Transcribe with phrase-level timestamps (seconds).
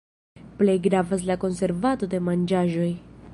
[0.61, 2.91] Plej gravas la konservado de manĝaĵoj.